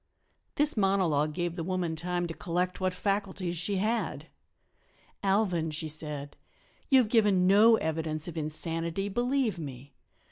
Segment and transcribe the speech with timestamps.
[0.55, 4.29] This monologue gave the woman time to collect what faculties she had.
[5.23, 6.37] "Alvan," she said,
[6.89, 9.93] "you have given no evidence of insanity, believe me.